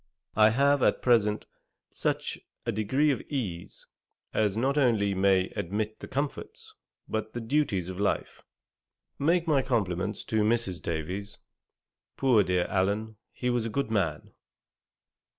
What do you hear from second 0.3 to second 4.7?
I have at present, such a degree of ease, as